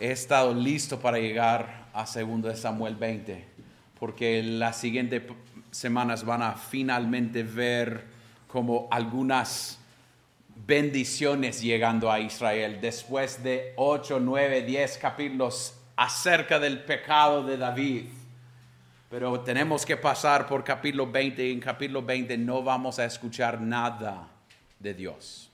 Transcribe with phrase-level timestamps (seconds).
[0.00, 3.44] he estado listo para llegar a 2 Samuel 20,
[3.98, 5.22] porque las siguientes
[5.70, 8.04] semanas van a finalmente ver
[8.46, 9.78] como algunas
[10.66, 18.04] bendiciones llegando a Israel después de 8, 9, 10 capítulos acerca del pecado de David.
[19.10, 23.60] Pero tenemos que pasar por capítulo 20 y en capítulo 20 no vamos a escuchar
[23.60, 24.28] nada
[24.78, 25.50] de Dios.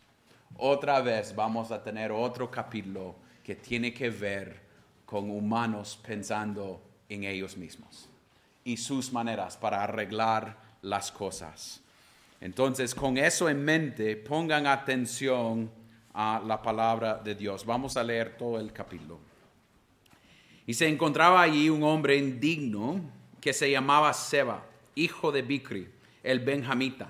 [0.57, 4.61] Otra vez vamos a tener otro capítulo que tiene que ver
[5.05, 8.09] con humanos pensando en ellos mismos
[8.65, 11.83] y sus maneras para arreglar las cosas.
[12.41, 15.71] Entonces, con eso en mente, pongan atención
[16.15, 17.65] a la palabra de Dios.
[17.67, 19.19] Vamos a leer todo el capítulo.
[20.67, 23.01] Y se encontraba allí un hombre indigno
[23.41, 24.65] que se llamaba Seba,
[24.95, 25.89] hijo de Bicri,
[26.23, 27.09] el benjamita.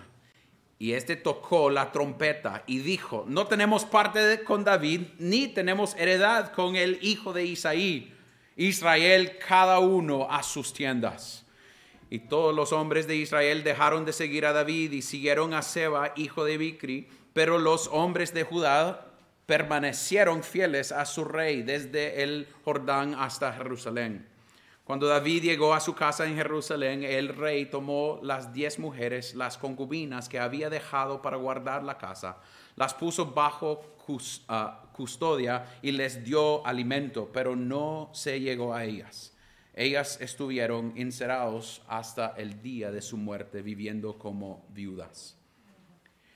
[0.85, 6.53] Y este tocó la trompeta y dijo, no tenemos parte con David, ni tenemos heredad
[6.53, 8.13] con el hijo de Isaí.
[8.55, 11.47] Israel cada uno a sus tiendas.
[12.11, 16.13] Y todos los hombres de Israel dejaron de seguir a David y siguieron a Seba,
[16.17, 19.07] hijo de Bicri, pero los hombres de Judá
[19.47, 24.29] permanecieron fieles a su rey desde el Jordán hasta Jerusalén.
[24.85, 29.57] Cuando David llegó a su casa en Jerusalén, el rey tomó las diez mujeres, las
[29.57, 32.39] concubinas que había dejado para guardar la casa,
[32.77, 33.97] las puso bajo
[34.49, 39.35] ah, custodia y les dio alimento, pero no se llegó a ellas
[39.75, 45.37] ellas estuvieron encerrados hasta el día de su muerte, viviendo como viudas.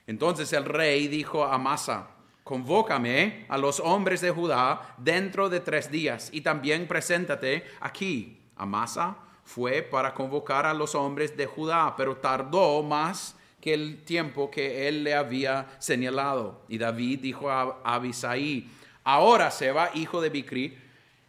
[0.07, 2.09] Entonces el rey dijo a Masa,
[2.43, 8.38] convócame a los hombres de Judá dentro de tres días y también preséntate aquí.
[8.59, 14.51] Amasa fue para convocar a los hombres de Judá, pero tardó más que el tiempo
[14.51, 16.61] que él le había señalado.
[16.67, 18.67] Y David dijo a Abisai,
[19.03, 20.77] ahora se va hijo de Bicri,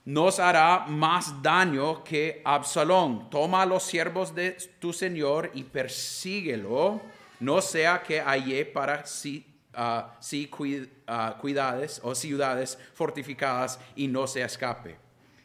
[0.05, 3.30] nos hará más daño que Absalón.
[3.30, 7.01] Toma a los siervos de tu Señor y persíguelo,
[7.39, 10.19] no sea que halle para sí, ah,
[11.40, 14.98] cuidades o ciudades fortificadas y no se escape.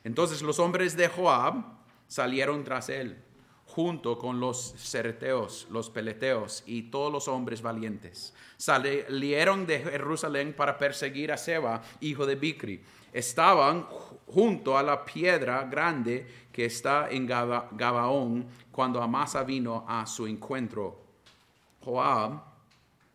[0.03, 1.74] Entonces los hombres de Joab
[2.07, 3.17] salieron tras él,
[3.65, 8.33] junto con los cereteos, los peleteos y todos los hombres valientes.
[8.57, 12.81] Salieron de Jerusalén para perseguir a Seba, hijo de Bicri
[13.15, 13.87] estaban
[14.27, 20.99] junto a la piedra grande que está en Gabaón cuando Amasa vino a su encuentro.
[21.79, 22.41] Joab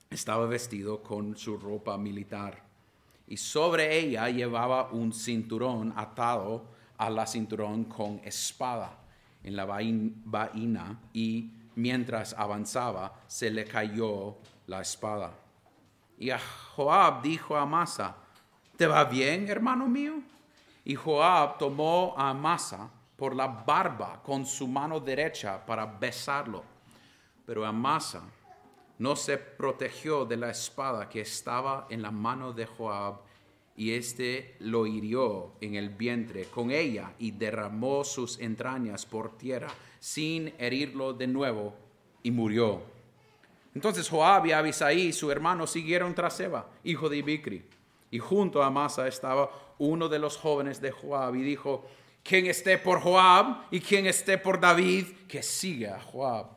[0.08, 2.64] estaba vestido con su ropa militar
[3.28, 6.64] y sobre ella llevaba un cinturón atado
[7.00, 8.92] a la cinturón con espada
[9.42, 15.32] en la vaina y mientras avanzaba se le cayó la espada.
[16.18, 16.38] Y a
[16.76, 18.16] Joab dijo a Amasa,
[18.76, 20.20] ¿Te va bien, hermano mío?
[20.84, 26.62] Y Joab tomó a Amasa por la barba con su mano derecha para besarlo.
[27.46, 28.20] Pero Amasa
[28.98, 33.20] no se protegió de la espada que estaba en la mano de Joab
[33.80, 39.68] y éste lo hirió en el vientre con ella y derramó sus entrañas por tierra
[39.98, 41.74] sin herirlo de nuevo
[42.22, 42.82] y murió.
[43.74, 47.64] Entonces Joab y Abisai, su hermano, siguieron tras Eva, hijo de Bicri
[48.10, 51.86] y junto a Amasa estaba uno de los jóvenes de Joab y dijo,
[52.22, 56.48] quien esté por Joab y quien esté por David, que siga a Joab.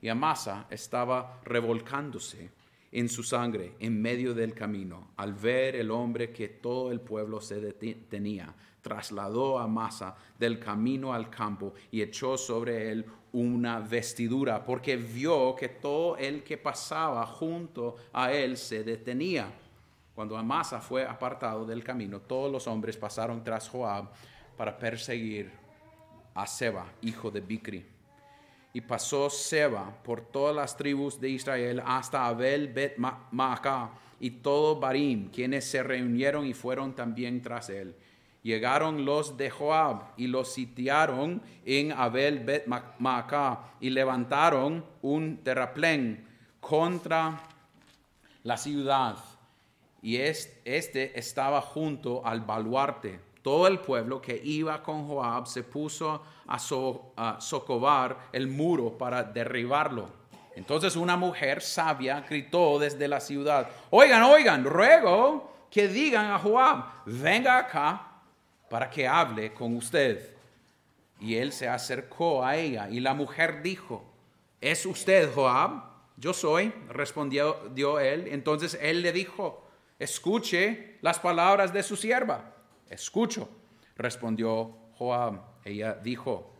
[0.00, 2.48] Y Amasa estaba revolcándose
[2.94, 5.08] en su sangre en medio del camino.
[5.16, 11.12] Al ver el hombre que todo el pueblo se detenía, trasladó a Amasa del camino
[11.12, 17.26] al campo y echó sobre él una vestidura, porque vio que todo el que pasaba
[17.26, 19.52] junto a él se detenía.
[20.14, 24.08] Cuando Amasa fue apartado del camino, todos los hombres pasaron tras Joab
[24.56, 25.50] para perseguir
[26.32, 27.93] a Seba, hijo de Bicri.
[28.74, 34.78] Y pasó Seba por todas las tribus de Israel hasta Abel Bet Maacah y todo
[34.78, 37.94] Barim, quienes se reunieron y fueron también tras él.
[38.42, 46.26] Llegaron los de Joab y los sitiaron en Abel Bet Maacah y levantaron un terraplén
[46.60, 47.40] contra
[48.42, 49.16] la ciudad
[50.04, 53.20] y este estaba junto al baluarte.
[53.44, 56.58] Todo el pueblo que iba con Joab se puso a,
[57.38, 60.08] socovar el muro para derribarlo.
[60.56, 66.86] Entonces una mujer sabia gritó desde la ciudad, oigan, oigan, ruego que digan a Joab,
[67.04, 68.12] venga acá
[68.70, 70.34] para que hable con usted.
[71.20, 74.10] Y él se acercó a ella y la mujer dijo,
[74.58, 75.82] ¿es usted Joab?
[76.16, 78.26] Yo soy, respondió dio él.
[78.30, 79.64] Entonces él le dijo,
[79.98, 82.53] Escuche las palabras de su sierva.
[82.94, 83.48] Escucho.
[83.96, 85.40] Respondió Joab.
[85.64, 86.52] Ella dijo,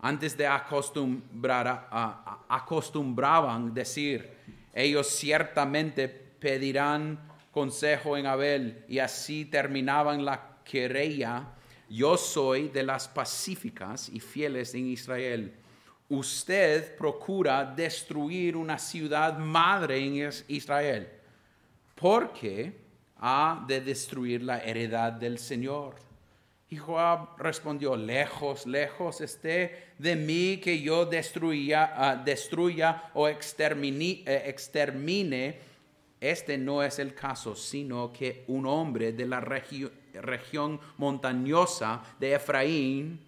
[0.00, 4.30] antes de acostumbrar a, acostumbraban decir,
[4.74, 7.18] ellos ciertamente pedirán
[7.50, 11.48] consejo en Abel y así terminaban la querella.
[11.88, 15.54] Yo soy de las pacíficas y fieles en Israel.
[16.08, 21.08] Usted procura destruir una ciudad madre en Israel
[22.00, 22.72] porque
[23.66, 25.94] de destruir la heredad del Señor.
[26.70, 34.22] Y Joab respondió, lejos, lejos esté de mí que yo destruya, ah, destruya o extermine,
[34.24, 35.58] eh, extermine.
[36.20, 43.20] Este no es el caso, sino que un hombre de la región montañosa de Efraín,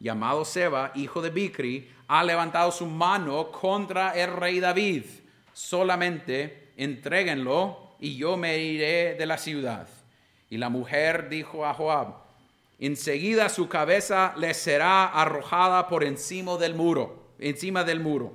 [0.00, 5.04] llamado Seba, hijo de Bicri, ha levantado su mano contra el rey David.
[5.52, 9.86] Solamente entréguenlo y yo me iré de la ciudad.
[10.48, 12.14] Y la mujer dijo a Joab,
[12.78, 18.32] enseguida su cabeza le será arrojada por encima del muro, encima del muro.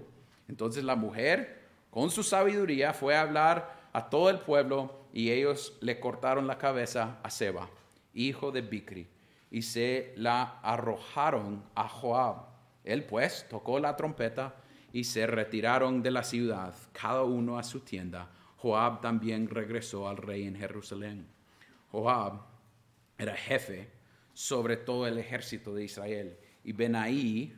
[0.47, 5.73] Entonces la mujer, con su sabiduría, fue a hablar a todo el pueblo y ellos
[5.81, 7.69] le cortaron la cabeza a Seba,
[8.13, 9.07] hijo de Bicri,
[9.49, 12.45] y se la arrojaron a Joab.
[12.83, 14.55] Él pues tocó la trompeta
[14.93, 18.29] y se retiraron de la ciudad, cada uno a su tienda.
[18.57, 21.27] Joab también regresó al rey en Jerusalén.
[21.91, 22.41] Joab
[23.17, 23.89] era jefe
[24.33, 26.37] sobre todo el ejército de Israel.
[26.63, 27.55] Y Benaí,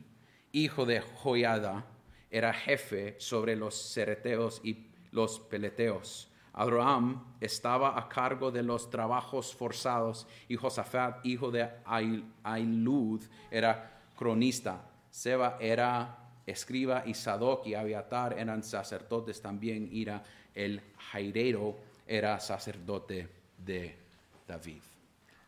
[0.52, 1.84] hijo de Joiada,
[2.30, 6.30] era jefe sobre los cereteos y los peleteos.
[6.52, 11.68] Abraham estaba a cargo de los trabajos forzados y Josafat, hijo de
[12.42, 14.84] Ailud, era cronista.
[15.10, 19.88] Seba era escriba y Sadoc y Abiatar eran sacerdotes también.
[19.92, 20.22] Ira
[20.58, 20.80] el
[21.12, 23.28] jairero era sacerdote
[23.64, 23.96] de
[24.46, 24.82] David.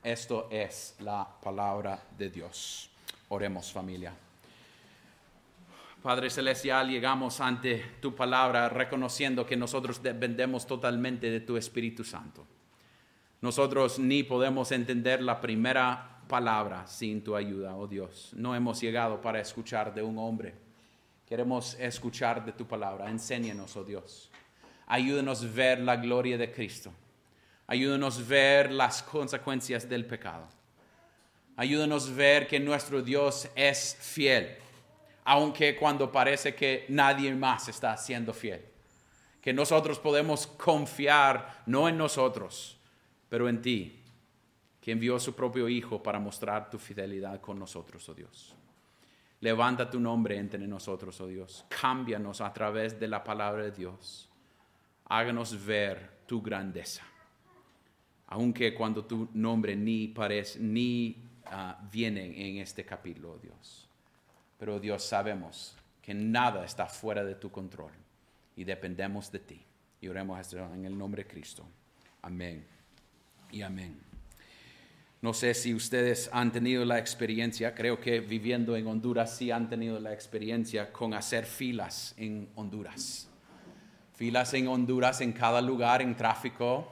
[0.05, 2.89] Esto es la palabra de Dios.
[3.29, 4.13] Oremos familia.
[6.01, 12.47] Padre Celestial, llegamos ante tu palabra reconociendo que nosotros dependemos totalmente de tu Espíritu Santo.
[13.41, 18.31] Nosotros ni podemos entender la primera palabra sin tu ayuda, oh Dios.
[18.35, 20.55] No hemos llegado para escuchar de un hombre.
[21.29, 23.11] Queremos escuchar de tu palabra.
[23.11, 24.30] Enséñanos, oh Dios.
[24.93, 26.93] Ayúdenos a ver la gloria de Cristo.
[27.69, 30.49] Ayúdanos a ver las consecuencias del pecado.
[31.55, 34.57] Ayúdanos a ver que nuestro Dios es fiel,
[35.23, 38.65] aunque cuando parece que nadie más está siendo fiel.
[39.41, 42.77] Que nosotros podemos confiar no en nosotros,
[43.29, 44.03] pero en ti,
[44.81, 48.57] que envió a su propio Hijo para mostrar tu fidelidad con nosotros, oh Dios.
[49.39, 51.65] Levanta tu nombre entre nosotros, oh Dios.
[51.69, 54.30] Cámbianos a través de la palabra de Dios.
[55.11, 57.05] Háganos ver tu grandeza
[58.31, 61.17] aunque cuando tu nombre ni parece, ni
[61.47, 63.89] uh, viene en este capítulo, Dios.
[64.57, 67.91] Pero Dios sabemos que nada está fuera de tu control
[68.55, 69.61] y dependemos de ti.
[70.01, 71.67] Y oremos en el nombre de Cristo.
[72.23, 72.65] Amén
[73.51, 73.99] y amén.
[75.21, 79.69] No sé si ustedes han tenido la experiencia, creo que viviendo en Honduras sí han
[79.69, 83.30] tenido la experiencia con hacer filas en Honduras.
[84.21, 86.87] Filas en Honduras en cada lugar, en tráfico,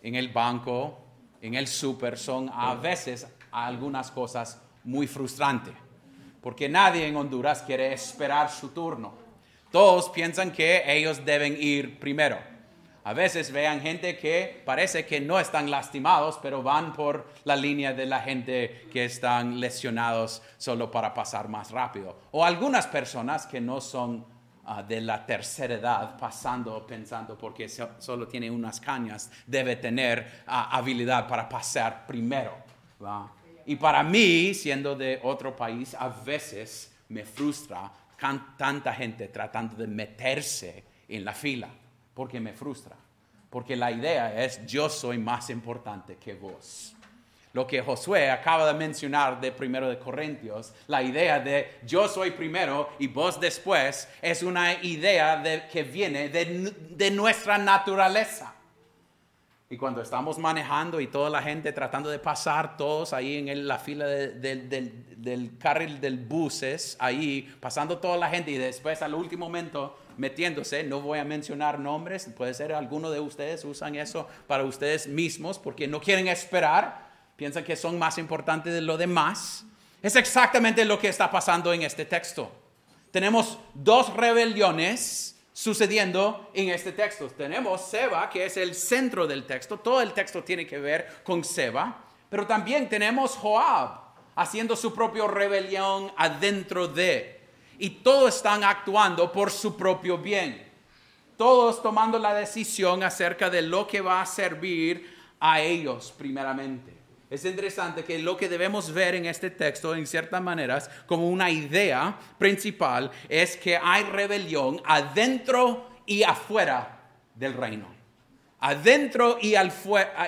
[0.00, 0.96] en el banco,
[1.42, 5.74] en el súper, son a veces algunas cosas muy frustrantes,
[6.40, 9.12] porque nadie en Honduras quiere esperar su turno.
[9.72, 12.38] Todos piensan que ellos deben ir primero.
[13.02, 17.92] A veces vean gente que parece que no están lastimados, pero van por la línea
[17.92, 22.16] de la gente que están lesionados solo para pasar más rápido.
[22.30, 24.37] O algunas personas que no son
[24.70, 30.76] Ah, de la tercera edad pasando pensando porque solo tiene unas cañas, debe tener ah,
[30.76, 32.52] habilidad para pasar primero.
[33.64, 37.90] Y para mí, siendo de otro país, a veces me frustra
[38.58, 41.70] tanta gente tratando de meterse en la fila,
[42.12, 42.94] porque me frustra.
[43.48, 46.94] Porque la idea es, yo soy más importante que vos
[47.58, 52.30] lo que Josué acaba de mencionar de primero de Corintios, la idea de yo soy
[52.30, 58.54] primero y vos después, es una idea de, que viene de, nuestra naturaleza.
[59.68, 63.78] Y cuando estamos manejando y toda la gente tratando de pasar, todos ahí en la
[63.78, 69.98] fila del, carril del buses, ahí pasando toda la gente y después al último momento
[70.16, 75.08] metiéndose, no voy a mencionar nombres, puede ser alguno de ustedes usan eso para ustedes
[75.08, 77.07] mismos porque no quieren esperar
[77.38, 79.64] piensan que son más importantes de lo demás.
[80.02, 82.50] Es exactamente lo que está pasando en este texto.
[83.12, 87.28] Tenemos dos rebeliones sucediendo en este texto.
[87.28, 89.78] Tenemos Seba, que es el centro del texto.
[89.78, 92.04] Todo el texto tiene que ver con Seba.
[92.28, 94.08] Pero también tenemos Joab.
[94.34, 97.40] haciendo su propia rebelión adentro de.
[97.78, 100.68] Y todos están actuando por su propio bien.
[101.36, 106.97] Todos tomando la decisión acerca de lo que va a servir a ellos primeramente.
[107.30, 111.50] Es interesante que lo que debemos ver en este texto, en ciertas maneras, como una
[111.50, 117.86] idea principal, es que hay rebelión adentro y afuera del reino.
[118.60, 119.54] Adentro y,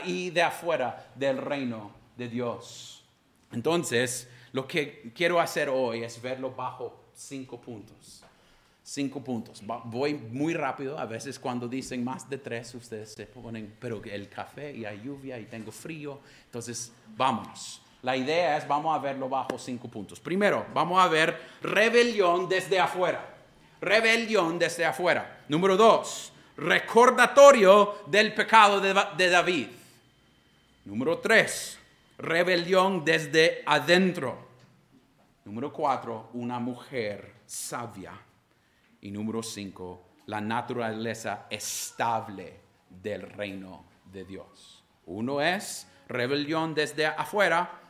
[0.05, 3.05] y de afuera del reino de Dios.
[3.51, 8.25] Entonces, lo que quiero hacer hoy es verlo bajo cinco puntos
[8.91, 9.63] cinco puntos.
[9.85, 14.29] Voy muy rápido, a veces cuando dicen más de tres, ustedes se ponen, pero el
[14.29, 17.81] café y hay lluvia y tengo frío, entonces vámonos.
[18.03, 20.19] La idea es, vamos a verlo bajo cinco puntos.
[20.19, 23.25] Primero, vamos a ver rebelión desde afuera.
[23.81, 25.45] Rebelión desde afuera.
[25.49, 29.69] Número dos, recordatorio del pecado de, de David.
[30.85, 31.79] Número tres,
[32.19, 34.49] rebelión desde adentro.
[35.45, 38.13] Número cuatro, una mujer sabia
[39.03, 42.55] y número cinco, la naturaleza estable
[42.89, 44.83] del reino de Dios.
[45.07, 47.81] Uno es rebelión desde afuera,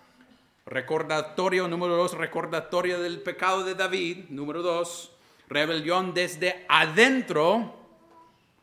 [0.66, 5.12] recordatorio, número dos, recordatorio del pecado de David, número dos,
[5.48, 7.74] rebelión desde adentro,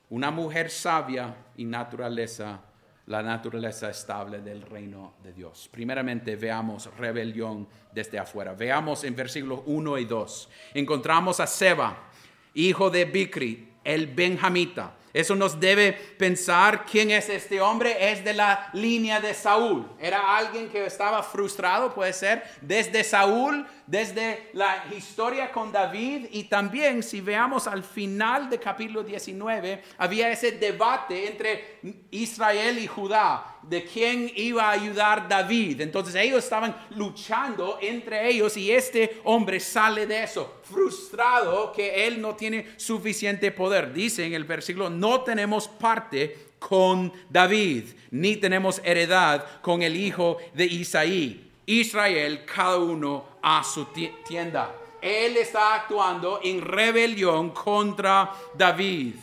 [0.09, 2.61] una mujer sabia y naturaleza,
[3.07, 5.69] la naturaleza estable del reino de Dios.
[5.71, 8.53] Primeramente veamos rebelión desde afuera.
[8.53, 10.49] Veamos en versículos 1 y 2.
[10.75, 12.09] Encontramos a Seba,
[12.57, 14.95] hijo de Bicri, el benjamita.
[15.13, 18.11] Eso nos debe pensar quién es este hombre.
[18.11, 19.87] Es de la línea de Saúl.
[19.99, 26.27] Era alguien que estaba frustrado, puede ser, desde Saúl, desde la historia con David.
[26.31, 31.79] Y también, si veamos al final del capítulo 19, había ese debate entre
[32.11, 35.81] Israel y Judá de quién iba a ayudar David.
[35.81, 42.21] Entonces ellos estaban luchando entre ellos y este hombre sale de eso, frustrado que él
[42.21, 43.93] no tiene suficiente poder.
[43.93, 50.37] Dice en el versículo, no tenemos parte con David, ni tenemos heredad con el hijo
[50.53, 51.51] de Isaí.
[51.65, 53.87] Israel, cada uno a su
[54.25, 54.73] tienda.
[55.01, 59.15] Él está actuando en rebelión contra David.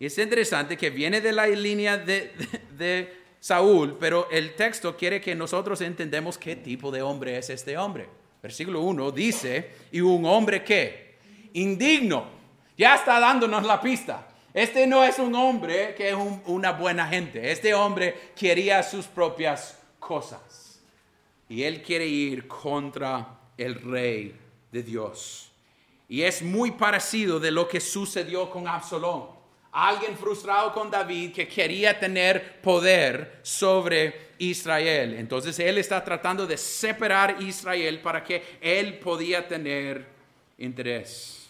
[0.00, 5.32] Y es interesante que viene de la línea de, Saúl, pero el texto quiere que
[5.32, 8.08] nosotros entendamos qué tipo de hombre es este hombre.
[8.42, 11.18] Versículo 1 dice, y un hombre que,
[11.52, 12.26] indigno,
[12.76, 14.27] ya está dándonos la pista.
[14.54, 17.50] Este no es un hombre que es una buena gente.
[17.50, 20.80] Este hombre quería sus propias cosas.
[21.48, 24.34] Y él quiere ir contra el rey
[24.72, 25.50] de Dios.
[26.08, 29.38] Y es muy parecido de lo que sucedió con Absalón
[29.72, 35.14] alguien frustrado con David que quería tener poder sobre Israel.
[35.14, 40.06] Entonces él está tratando de separar Israel para que él podía tener
[40.58, 41.48] interés.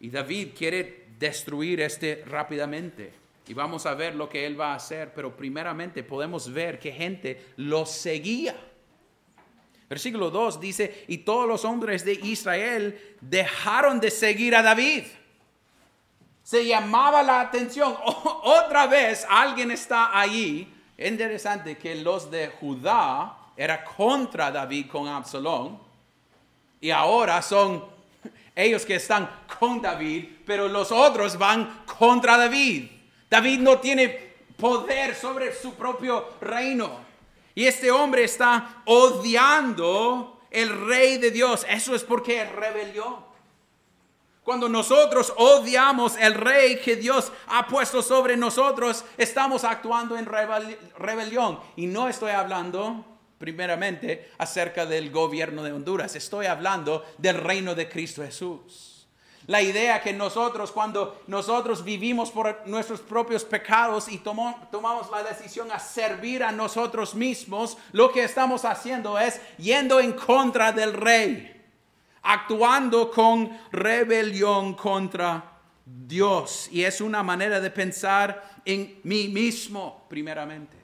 [0.00, 3.14] Y David quiere destruir este rápidamente.
[3.46, 6.92] Y vamos a ver lo que él va a hacer, pero primeramente podemos ver que
[6.92, 8.54] gente lo seguía.
[9.88, 15.04] Versículo 2 dice, y todos los hombres de Israel dejaron de seguir a David
[16.42, 17.96] se llamaba la atención.
[18.42, 20.72] otra vez alguien está ahí.
[20.98, 25.78] Interesante que los de Judá era contra David con Absalón
[26.80, 27.84] y ahora son
[28.54, 29.28] ellos que están
[29.58, 32.90] con David, pero los otros van contra David.
[33.30, 37.00] David no tiene poder sobre su propio reino.
[37.54, 41.66] Y este hombre está odiando el rey de Dios.
[41.68, 43.32] Eso es porque rebelión.
[44.44, 51.60] Cuando nosotros odiamos el rey que Dios ha puesto sobre nosotros, estamos actuando en rebelión.
[51.76, 53.04] Y no estoy hablando
[53.42, 59.08] primeramente acerca del gobierno de Honduras, estoy hablando del reino de Cristo Jesús.
[59.48, 65.72] La idea que nosotros, cuando nosotros vivimos por nuestros propios pecados y tomamos la decisión
[65.72, 71.48] a servir a nosotros mismos, lo que estamos haciendo es yendo en contra del rey
[72.22, 76.68] actuando con rebelión contra Dios.
[76.70, 80.81] Y es una manera de pensar en mí mismo primeramente.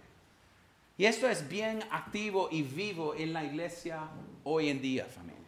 [0.99, 4.01] Y esto es bien activo y vivo en la iglesia
[4.45, 5.39] hoy en día, familia.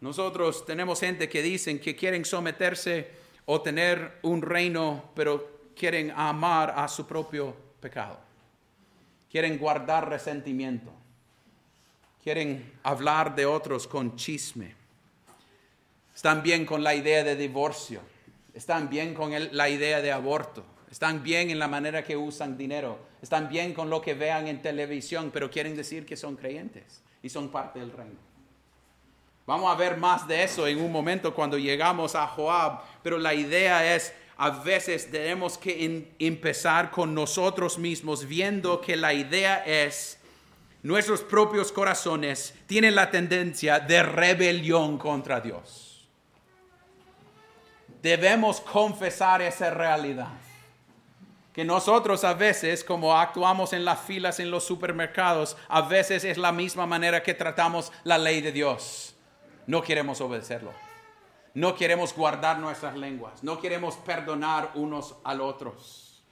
[0.00, 3.10] Nosotros tenemos gente que dicen que quieren someterse
[3.46, 8.20] o tener un reino, pero quieren amar a su propio pecado.
[9.28, 10.92] Quieren guardar resentimiento
[12.24, 14.74] quieren hablar de otros con chisme.
[16.14, 18.00] Están bien con la idea de divorcio.
[18.54, 20.64] Están bien con la idea de aborto.
[20.94, 23.00] Están bien en la manera que usan dinero.
[23.20, 27.02] Están bien con lo que vean en televisión, pero quieren decir que son creyentes.
[27.20, 28.20] y son parte del reino.
[29.44, 33.34] Vamos a ver más de eso en un momento cuando llegamos a Joab, pero la
[33.34, 40.20] idea es, a veces tenemos que empezar con nosotros mismos, viendo que la idea es,
[40.84, 46.06] nuestros propios corazones tienen la tendencia de rebelión contra Dios.
[48.00, 50.43] Debemos confesar esa realidad
[51.54, 56.36] que nosotros a veces, como actuamos en las filas en los supermercados, a veces es
[56.36, 59.14] la misma manera que tratamos la ley de Dios.
[59.68, 60.72] No queremos obedecerlo.
[61.54, 63.44] No queremos guardar nuestras lenguas.
[63.44, 66.24] No queremos perdonar unos al otros.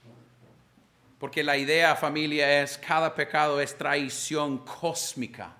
[1.19, 5.53] Porque la idea, familia, es cada pecado es traición cósmica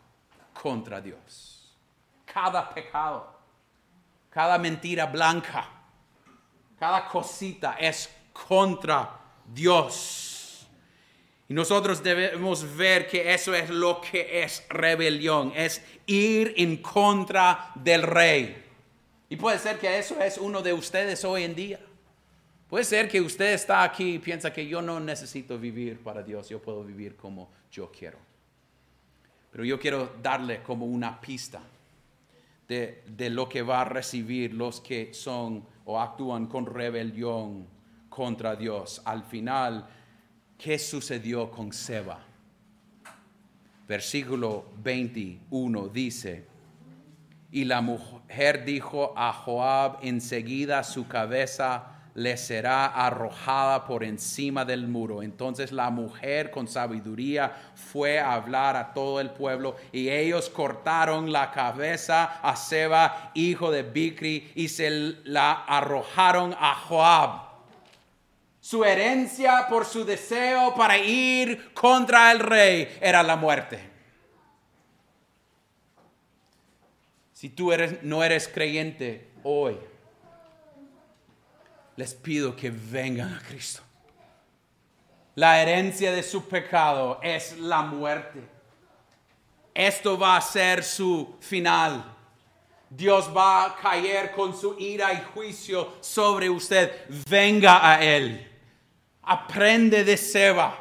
[0.62, 1.74] contra Dios.
[2.26, 3.34] Cada pecado,
[4.30, 5.70] cada mentira blanca,
[6.78, 9.23] cada cosita es contra
[9.54, 10.68] Dios.
[11.50, 17.72] Y nosotros debemos ver que eso es lo que es rebelión, es ir en contra
[17.76, 18.64] del rey.
[19.30, 21.80] Y puede ser que eso es uno de ustedes hoy en día.
[22.70, 26.50] Puede ser que usted está aquí y piensa que yo no necesito vivir para Dios,
[26.50, 28.18] yo puedo vivir como yo quiero.
[29.52, 31.62] Pero yo quiero darle como una pista
[32.68, 37.68] de, de lo que va a recibir los que son o actúan con rebelión
[38.14, 39.02] contra Dios.
[39.06, 39.88] Al final,
[40.58, 42.20] ¿qué sucedió con Seba?
[43.88, 46.46] Versículo 21 dice,
[47.52, 54.88] y la mujer dijo a Joab, enseguida su cabeza le será arrojada por encima del
[54.88, 55.24] muro.
[55.24, 61.32] Entonces la mujer con sabiduría fue a hablar a todo el pueblo y ellos cortaron
[61.32, 64.90] la cabeza a Seba, hijo de Bicri, y se
[65.24, 67.53] la arrojaron a Joab
[68.64, 73.78] su herencia por su deseo para ir contra el rey era la muerte.
[77.34, 79.78] Si tú eres, no eres creyente hoy,
[81.98, 83.82] les pido que vengan a Cristo.
[85.36, 88.40] La herencia de su pecado es la muerte.
[89.74, 92.16] Esto va a ser su final.
[92.90, 97.10] Dios va a caer con su ira y juicio sobre usted.
[97.28, 98.52] Venga a Él.
[99.24, 100.80] Aprende de Seba.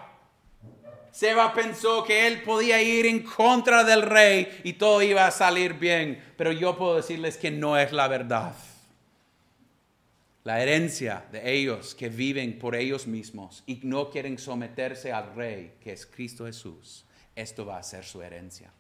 [1.13, 5.75] Seba pensó que él podía ir en contra del rey y todo iba a salir
[5.75, 8.55] bien, pero yo puedo decirles que no es la verdad.
[10.45, 15.75] La herencia de ellos que viven por ellos mismos y no quieren someterse al rey,
[15.81, 17.05] que es Cristo Jesús,
[17.37, 18.71] esto va a ser su herencia.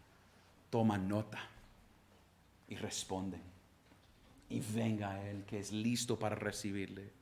[0.70, 1.38] Toma nota
[2.68, 3.42] y responden.
[4.48, 7.21] Y venga a Él que es listo para recibirle.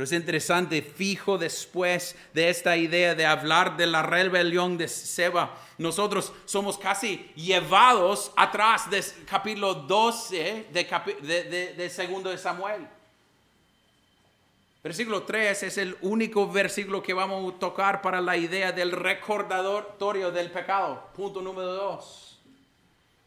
[0.00, 5.54] Pero es interesante, fijo después de esta idea de hablar de la rebelión de Seba,
[5.76, 12.88] nosotros somos casi llevados atrás del capítulo 12 de, segundo de Samuel.
[14.82, 20.30] Versículo 3 es el único versículo que vamos a tocar para la idea del recordatorio
[20.30, 21.10] del pecado.
[21.14, 22.40] Punto número 2.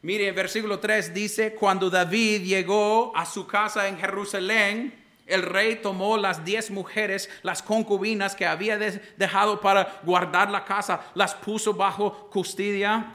[0.02, 6.18] Mire, versículo 3 dice, cuando David llegó a su casa en Jerusalén, el rey tomó
[6.18, 12.30] las diez mujeres, las concubinas que había dejado para guardar la casa, las puso bajo
[12.30, 13.12] custodia,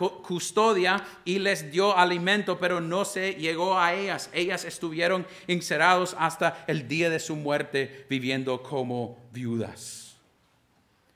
[1.25, 4.31] y les dio alimento, pero no se llegó a ellas.
[4.33, 10.17] Ellas estuvieron encerrados hasta el día de su muerte, viviendo como viudas.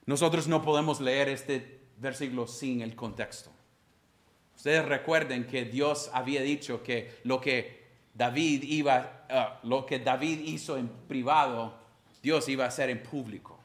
[0.05, 3.51] Nosotros no podemos leer este versículo sin el contexto.
[4.57, 7.82] Ustedes recuerden que Dios había dicho que lo que
[8.15, 11.75] David iba, ah, lo que David hizo en privado,
[12.23, 13.59] Dios iba a hacer en público.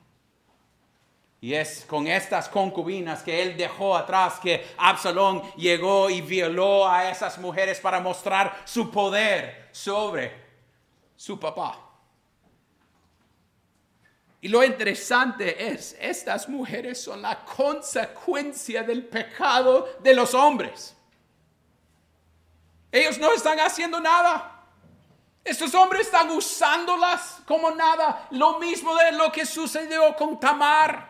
[1.39, 7.09] Y es con estas concubinas que él dejó atrás que Absalón llegó y violó a
[7.11, 10.33] esas mujeres para mostrar su poder sobre
[11.15, 11.83] su papá.
[14.41, 20.96] Y lo interesante es, estas mujeres son la consecuencia del pecado de los hombres.
[22.97, 24.63] Ellos no están haciendo nada.
[25.43, 28.27] Estos hombres están usándolas como nada.
[28.31, 31.07] Lo mismo de lo que sucedió con Tamar.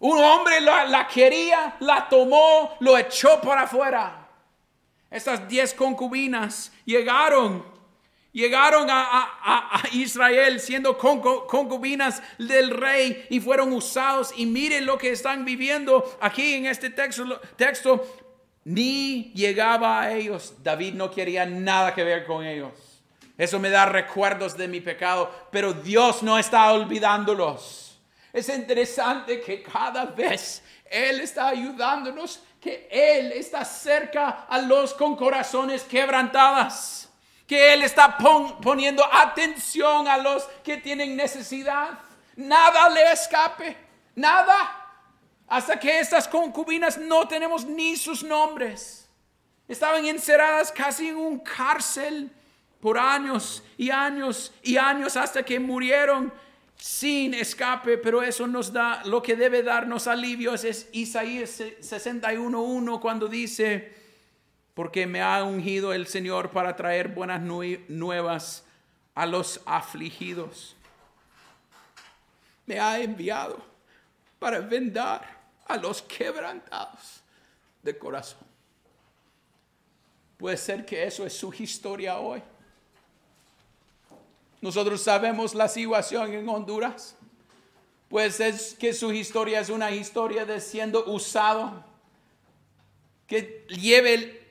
[0.00, 4.28] Un hombre la, quería, la tomó, lo echó para afuera.
[5.08, 7.64] Estas diez concubinas llegaron,
[8.32, 14.34] llegaron a, Israel siendo concubinas del rey y fueron usados.
[14.36, 18.25] Y miren lo que están viviendo aquí en este texto, texto
[18.66, 20.54] ni llegaba a ellos.
[20.60, 22.72] David no quería nada que ver con ellos.
[23.38, 27.96] Eso me da recuerdos de mi pecado, pero Dios no está olvidándolos.
[28.32, 35.14] Es interesante que cada vez Él está ayudándonos que Él está cerca a los con
[35.14, 37.08] corazones quebrantadas,
[37.46, 41.90] que Él está poniendo atención a los que tienen necesidad.
[42.34, 43.76] Nada le escape,
[44.16, 44.85] nada.
[45.48, 49.08] Hasta que estas concubinas no tenemos ni sus nombres.
[49.68, 52.30] Estaban encerradas casi en un cárcel
[52.80, 56.32] por años y años y años hasta que murieron
[56.76, 63.28] sin escape, pero eso nos da, lo que debe darnos alivio es Isaías 61.1 cuando
[63.28, 63.94] dice,
[64.74, 68.64] porque me ha ungido el Señor para traer buenas nuevas
[69.14, 70.76] a los afligidos.
[72.66, 73.64] Me ha enviado
[74.38, 75.35] para vendar
[75.68, 77.22] a los quebrantados
[77.82, 78.46] de corazón.
[80.36, 82.42] Puede ser que eso es su historia hoy.
[84.60, 87.16] Nosotros sabemos la situación en Honduras.
[88.08, 91.84] Pues es que su historia es una historia de siendo usado,
[93.26, 94.46] que lleve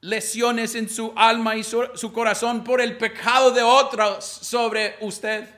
[0.00, 5.48] lesiones en su alma y su, su corazón por el pecado de otros sobre usted.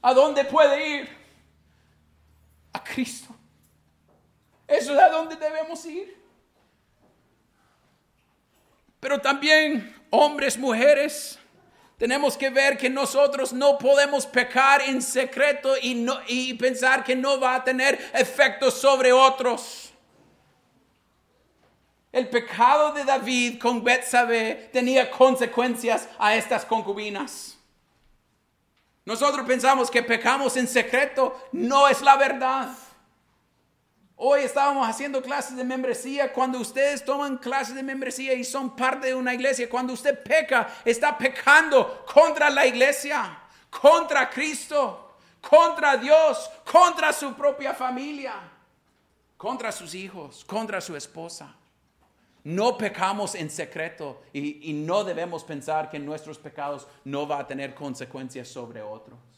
[0.00, 1.08] ¿A dónde puede ir?
[2.72, 3.34] A Cristo.
[4.70, 6.16] Eso es a donde debemos ir.
[9.00, 11.40] Pero también hombres, mujeres,
[11.98, 17.16] tenemos que ver que nosotros no podemos pecar en secreto y, no, y pensar que
[17.16, 19.92] no va a tener efectos sobre otros.
[22.12, 27.58] El pecado de David con Betsabé tenía consecuencias a estas concubinas.
[29.04, 32.68] Nosotros pensamos que pecamos en secreto, no es la verdad.
[34.22, 36.30] Hoy estábamos haciendo clases de membresía.
[36.30, 40.68] Cuando ustedes toman clases de membresía y son parte de una iglesia, cuando usted peca,
[40.84, 48.34] está pecando contra la iglesia, contra Cristo, contra Dios, contra su propia familia,
[49.38, 51.54] contra sus hijos, contra su esposa.
[52.44, 57.46] No pecamos en secreto y, y no debemos pensar que nuestros pecados no van a
[57.46, 59.29] tener consecuencias sobre otros.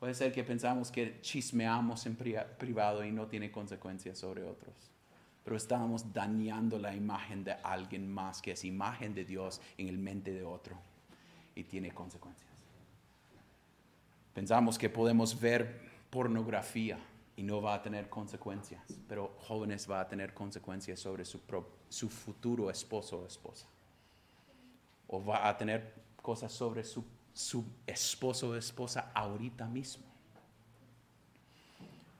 [0.00, 4.74] Puede ser que pensamos que chismeamos en privado y no tiene consecuencias sobre otros.
[5.44, 9.98] Pero estamos dañando la imagen de alguien más que es imagen de Dios en el
[9.98, 10.74] mente de otro
[11.54, 12.48] y tiene consecuencias.
[14.32, 16.98] Pensamos que podemos ver pornografía
[17.36, 21.40] y no va a tener consecuencias, pero jóvenes va a tener consecuencias sobre su,
[21.90, 23.66] su futuro esposo o esposa.
[25.08, 30.04] O va a tener cosas sobre su su esposo o esposa ahorita mismo.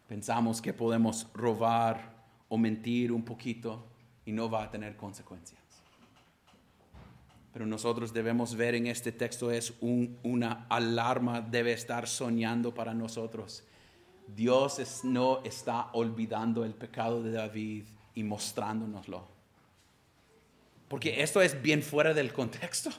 [0.08, 2.12] Pensamos que podemos robar
[2.48, 3.86] o mentir un poquito
[4.24, 5.60] y no va a tener consecuencias.
[7.52, 13.64] Pero nosotros debemos ver en este texto es una alarma, debe estar soñando para nosotros.
[14.26, 19.26] Dios no está olvidando el pecado de David y mostrándonoslo.
[20.88, 22.90] Porque esto es bien fuera del contexto.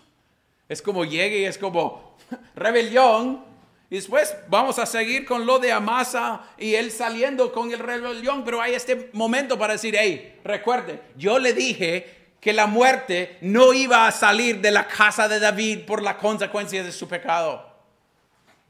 [0.71, 2.15] Es como llegue y es como
[2.55, 3.43] rebelión.
[3.89, 8.45] Y después vamos a seguir con lo de Amasa y él saliendo con el rebelión.
[8.45, 13.73] Pero hay este momento para decir, hey, recuerde, yo le dije que la muerte no
[13.73, 17.69] iba a salir de la casa de David por la consecuencia de su pecado.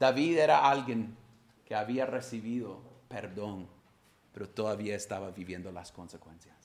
[0.00, 1.16] David era alguien
[1.64, 3.68] que había recibido perdón,
[4.34, 6.56] pero todavía estaba viviendo las consecuencias.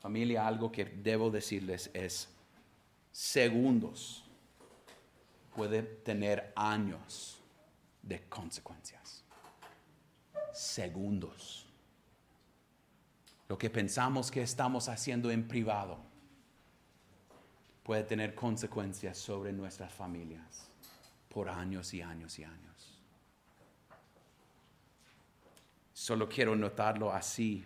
[0.00, 2.28] Familia, algo que debo decirles es,
[3.12, 4.24] segundos
[5.54, 7.40] puede tener años
[8.02, 9.24] de consecuencias.
[10.52, 11.66] Segundos.
[13.48, 15.98] Lo que pensamos que estamos haciendo en privado
[17.82, 20.68] puede tener consecuencias sobre nuestras familias
[21.28, 23.00] por años y años y años.
[25.92, 27.64] Solo quiero notarlo así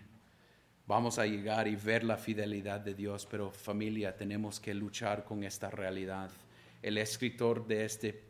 [0.87, 5.43] vamos a llegar y ver la fidelidad de Dios, pero familia, tenemos que luchar con
[5.43, 6.29] esta realidad.
[6.81, 8.23] El escritor de este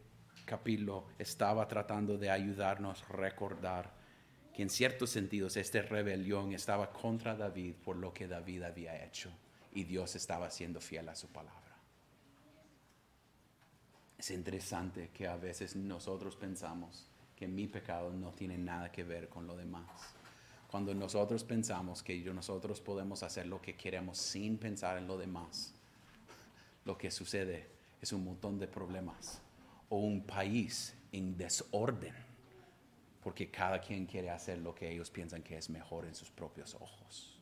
[0.46, 3.94] capítulo estaba tratando de ayudarnos a recordar
[4.54, 9.30] que en ciertos sentidos esta rebelión estaba contra David por lo que David había hecho
[9.74, 11.62] y Dios estaba siendo fiel a su palabra.
[14.18, 19.28] Es interesante que a veces nosotros pensamos que mi pecado no tiene nada que ver
[19.28, 20.15] con lo demás
[20.76, 25.74] cuando nosotros pensamos que nosotros podemos hacer lo que queremos sin pensar en lo demás,
[26.84, 27.70] lo que sucede
[28.02, 29.40] es un montón de problemas
[29.88, 32.14] o un país en desorden,
[33.24, 36.76] porque cada quien quiere hacer lo que ellos piensan que es mejor en sus propios
[36.76, 37.40] ojos.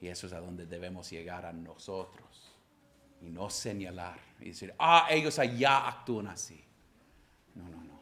[0.00, 2.56] Y eso es a donde debemos llegar a nosotros
[3.20, 6.60] y no señalar y decir, ah, ellos allá actúan así.
[7.54, 8.00] No, no, no.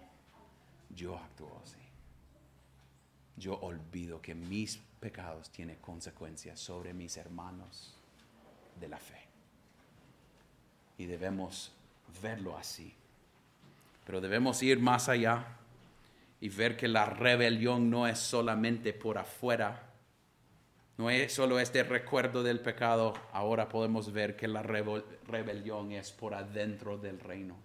[0.89, 1.82] Yo actúo así.
[3.37, 7.95] Yo olvido que mis pecados tienen consecuencias sobre mis hermanos
[8.81, 9.21] de la fe.
[10.99, 11.73] Y debemos
[12.23, 12.95] verlo así.
[14.05, 15.45] Pero debemos ir más allá
[16.41, 19.89] y ver que la rebelión no es solamente por afuera,
[20.99, 26.35] no es solo este recuerdo del pecado, ahora podemos ver que la rebelión es por
[26.35, 27.57] adentro del reino.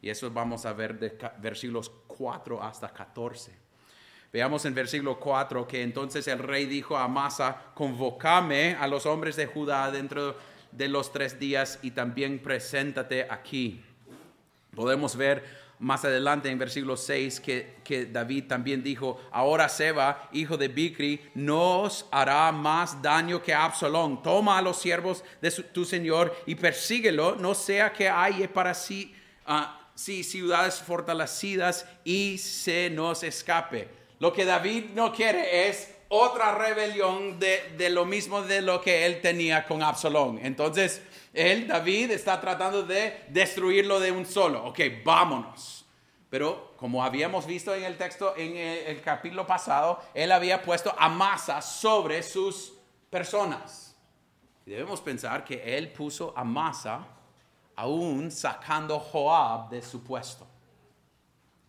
[0.00, 3.61] Y eso vamos a ver de versículos 4 hasta 14.
[4.32, 9.36] Veamos en versículo 4 que entonces el rey dijo a Masa, convocame a los hombres
[9.36, 10.36] de Judá dentro
[10.70, 13.84] de los tres días y también preséntate aquí.
[14.74, 15.44] Podemos ver
[15.80, 22.06] más adelante en versículo 6 que, David también dijo, ahora Seba, hijo de Bicri, nos
[22.10, 24.22] hará más daño que Absalón.
[24.22, 29.14] Toma a los siervos de tu señor y persíguelo, no sea que haya para sí,
[29.46, 34.01] uh, sí ciudades fortalecidas y se nos escape.
[34.22, 39.20] Lo que David no quiere es otra rebelión de, lo mismo de lo que él
[39.20, 40.38] tenía con Absalón.
[40.40, 41.02] Entonces,
[41.34, 44.64] él, David, está tratando de destruirlo de un solo.
[44.66, 45.84] Ok, vámonos.
[46.30, 51.08] Pero como habíamos visto en el texto, en el, capítulo pasado, él había puesto a
[51.08, 52.74] masa sobre sus
[53.10, 53.96] personas.
[54.64, 57.08] debemos pensar que él puso a masa
[57.74, 60.46] aún sacando Joab de su puesto.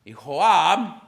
[0.05, 1.02] Y Joab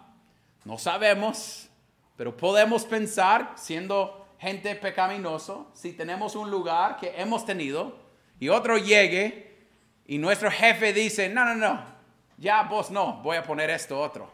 [0.65, 1.69] no sabemos,
[2.17, 7.95] pero podemos pensar, siendo gente pecaminoso, si tenemos un lugar que hemos tenido
[8.39, 9.55] y otro llegue
[10.07, 11.85] y nuestro jefe dice, no, no, no,
[12.37, 14.29] ya vos no, voy a poner esto otro.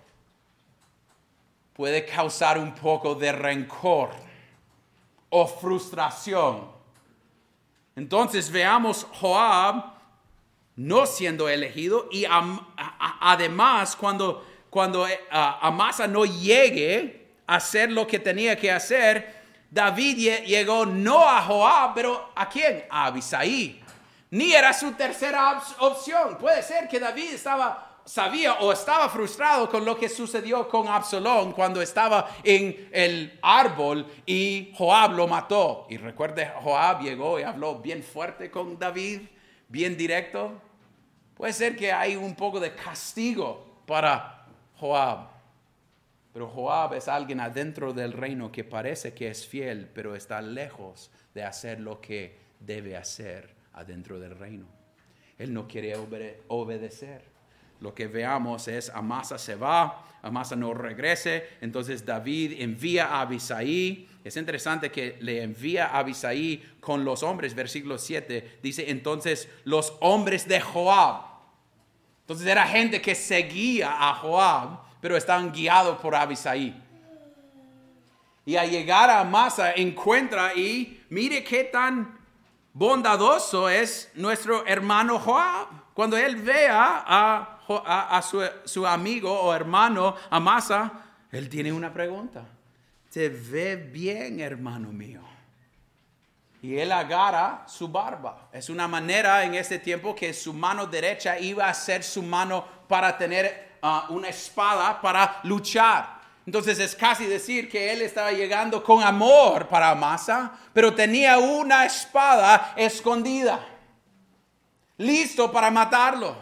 [1.73, 4.11] Puede causar un poco de rencor
[5.29, 6.71] o frustración.
[7.95, 9.93] Entonces veamos Joab
[10.77, 12.25] no siendo elegido y
[13.19, 20.45] además cuando cuando eh, Amasa no llegue a hacer lo que tenía que hacer, David
[20.45, 22.85] llegó no a Joab, pero ¿a quién?
[22.89, 23.83] A Abisaí.
[24.31, 26.37] Ni era su tercera opción.
[26.39, 31.51] Puede ser que David estaba sabía o estaba frustrado con lo que sucedió con Absalón
[31.51, 35.85] cuando estaba en el árbol y Joab lo mató.
[35.89, 39.21] Y recuerde, Joab llegó y habló bien fuerte con David,
[39.67, 40.53] bien directo.
[41.35, 44.40] Puede ser que hay un poco de castigo para
[44.81, 45.27] Joab.
[46.33, 51.11] Pero Joab es alguien adentro del reino que parece que es fiel, pero está lejos
[51.35, 54.65] de hacer lo que debe hacer adentro del reino.
[55.37, 55.95] Él no quiere
[56.47, 57.21] obedecer.
[57.79, 64.07] Lo que veamos es Amasa se va, Amasa no regrese, entonces David envía a Abisaí.
[64.23, 69.95] Es interesante que le envía a Abisaí con los hombres, versículo 7, dice entonces los
[69.99, 71.30] hombres de Joab
[72.21, 76.75] entonces era gente que seguía a Joab, pero estaban guiados por Abisaí.
[78.45, 82.19] Y al llegar a Masa encuentra y mire qué tan
[82.73, 85.67] bondadoso es nuestro hermano Joab.
[85.93, 90.91] Cuando él vea a, su, su, amigo o hermano Amasa,
[91.31, 92.45] él tiene una pregunta.
[93.11, 95.30] ¿Te ve bien, hermano mío?
[96.61, 98.49] Y él agarra su barba.
[98.51, 102.63] Es una manera en este tiempo que su mano derecha iba a ser su mano
[102.87, 106.21] para tener ah, una espada para luchar.
[106.45, 111.85] Entonces es casi decir que él estaba llegando con amor para Amasa, pero tenía una
[111.85, 113.65] espada escondida,
[114.97, 116.35] listo para matarlo.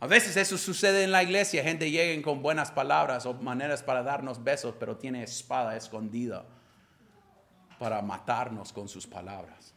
[0.00, 4.02] A veces eso sucede en la iglesia, gente llega con buenas palabras o maneras para
[4.02, 6.44] darnos besos, pero tiene espada escondida
[7.80, 9.72] para matarnos con sus palabras.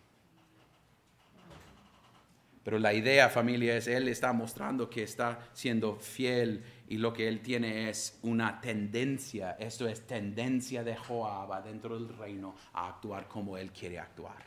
[2.61, 7.29] Pero la idea, familia, es Él está mostrando que está siendo fiel y lo que
[7.29, 13.29] Él tiene es una tendencia, esto es tendencia de Joab dentro del reino a actuar
[13.29, 14.43] como Él quiere actuar.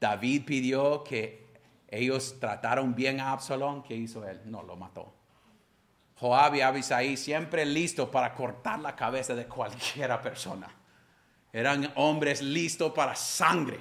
[0.00, 1.44] David pidió que
[1.88, 4.42] ellos trataron bien a Absalón, ¿qué hizo él?
[4.44, 5.12] No, lo mató.
[6.20, 10.68] Joab y Abisai siempre listos para cortar la cabeza de cualquiera persona.
[11.52, 13.78] Eran hombres listos para sangre.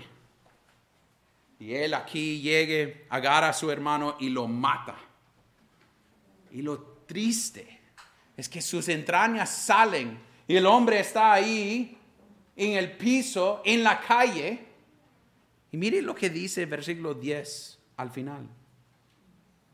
[1.60, 4.96] Y él aquí llegue, agarra a su hermano y lo mata.
[6.52, 7.82] Y lo triste
[8.36, 11.98] es que sus entrañas salen y el hombre está ahí
[12.56, 14.66] en el piso, en la calle.
[15.72, 18.48] Y mire lo que dice el versículo 10 al final.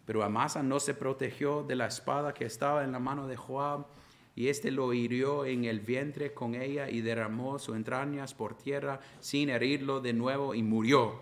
[0.05, 3.85] Pero Amasa no se protegió de la espada que estaba en la mano de Joab
[4.35, 8.99] y éste lo hirió en el vientre con ella y derramó sus entrañas por tierra
[9.19, 11.21] sin herirlo de nuevo y murió.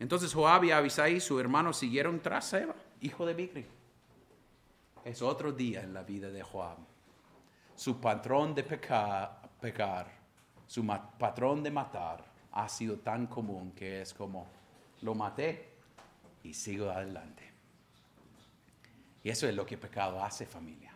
[0.00, 3.66] Entonces Joab y Abisai, su hermano, siguieron tras Seba, hijo de Bicri.
[5.04, 6.78] Es otro día en la vida de Joab.
[7.76, 10.10] Su patrón de pecar,
[10.66, 10.84] su
[11.18, 14.48] patrón de matar, ha sido tan común que es como,
[15.02, 15.68] lo maté
[16.42, 17.44] y sigo adelante.
[19.22, 20.87] Y eso es lo que pecado hace familia.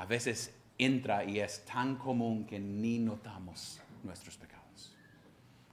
[0.00, 4.96] A veces entra y es tan común que ni notamos nuestros pecados.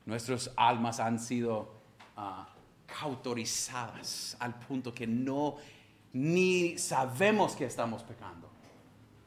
[0.05, 1.71] Nuestras almas han sido
[2.17, 2.53] ah,
[2.85, 5.55] cautorizadas al punto que no
[6.11, 8.49] ni sabemos que estamos pecando.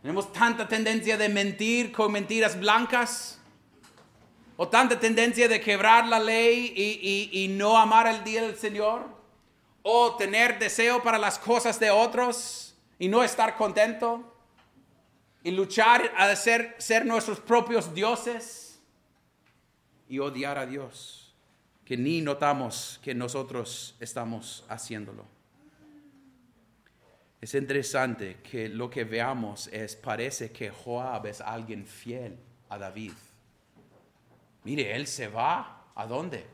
[0.02, 3.40] Tenemos tanta tendencia de mentir con mentiras blancas
[4.58, 9.06] o tanta tendencia de quebrar la ley y, y no amar el día del Señor
[9.82, 14.29] o tener deseo para las cosas de otros y no estar contento
[15.42, 18.80] y luchar a ser, ser nuestros propios dioses
[20.08, 21.34] y odiar a Dios,
[21.84, 25.24] que ni notamos que nosotros estamos haciéndolo.
[27.40, 33.12] Es interesante que lo que veamos es, parece que Joab es alguien fiel a David.
[34.64, 36.44] Mire, él se va, ¿a dónde?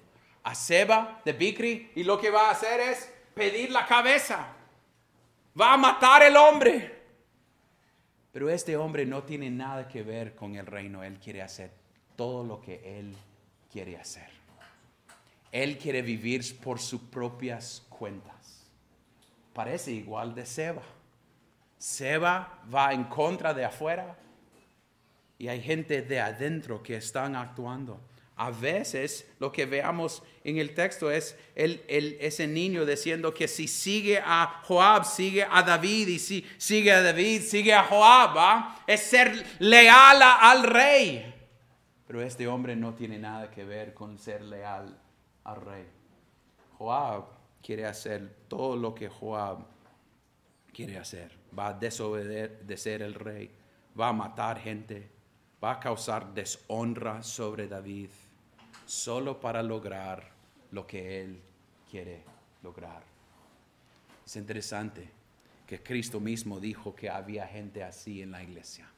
[0.45, 4.47] A Seba de Bicri y lo que va a hacer es pedir la cabeza.
[5.61, 6.96] Va a matar el hombre.
[8.37, 11.03] Pero este hombre no tiene nada que ver con el reino.
[11.03, 11.71] Él quiere hacer
[12.17, 13.15] todo lo que él
[13.73, 14.29] quiere hacer.
[15.51, 18.67] Él quiere vivir por sus propias cuentas.
[19.55, 20.83] Parece igual de Seba.
[21.79, 24.19] Seba va en contra de afuera
[25.39, 27.99] y hay gente de adentro que están actuando.
[28.39, 33.67] A veces lo que veamos en el texto es el, ese niño diciendo que si
[33.67, 39.01] sigue a Joab, sigue a David, y si sigue a David, sigue a Joab, es
[39.01, 41.35] ser leal al rey.
[42.07, 45.01] Pero este hombre no tiene nada que ver con ser leal
[45.45, 45.87] al rey.
[46.77, 47.25] Joab
[47.63, 49.65] quiere hacer todo lo que Joab
[50.75, 51.33] quiere hacer.
[51.59, 53.51] Va a desobedecer el rey,
[53.99, 55.11] va a matar gente,
[55.65, 58.11] va a causar deshonra sobre David
[58.87, 60.31] solo para lograr
[60.71, 61.41] lo que Él
[61.91, 62.23] quiere
[62.63, 63.03] lograr.
[64.25, 65.09] Es interesante
[65.67, 68.89] que Cristo mismo dijo que había gente así en la iglesia.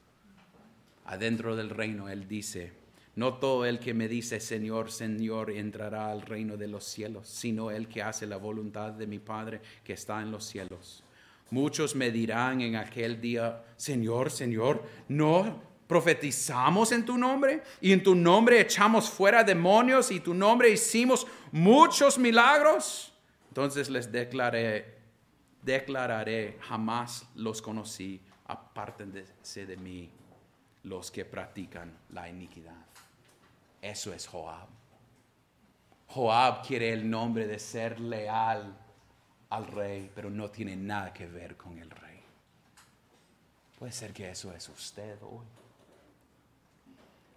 [1.06, 2.72] Adentro del reino Él dice,
[3.16, 7.70] no todo el que me dice Señor, Señor entrará al reino de los cielos, sino
[7.70, 11.02] el que hace la voluntad de mi Padre que está en los cielos.
[11.50, 18.02] Muchos me dirán en aquel día, Señor, Señor, no profetizamos en tu nombre y en
[18.02, 23.12] tu nombre echamos fuera demonios y en tu nombre hicimos muchos milagros.
[23.48, 24.98] Entonces les declaré,
[25.62, 30.10] declararé, jamás los conocí, apártense de mí
[30.84, 32.86] los que practican la iniquidad.
[33.80, 34.68] Eso es Joab.
[36.08, 38.76] Joab quiere el nombre de ser leal
[39.48, 42.20] al rey, pero no tiene nada que ver con el rey.
[43.78, 45.46] Puede ser que eso es usted hoy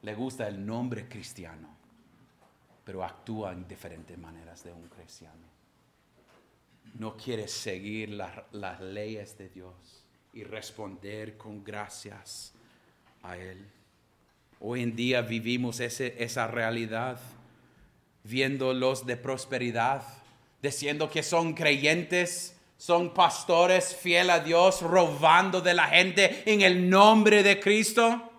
[0.01, 1.69] le gusta el nombre cristiano,
[2.83, 5.51] pero actúa en diferentes maneras de un cristiano.
[6.97, 12.53] No quiere seguir las leyes de Dios y responder con gracias
[13.23, 13.65] a Él.
[14.59, 17.19] Hoy en día vivimos esa realidad,
[18.23, 20.03] viendo los de prosperidad,
[20.61, 26.89] diciendo que son creyentes, son pastores fiel a Dios, robando de la gente en el
[26.89, 28.30] nombre de Cristo.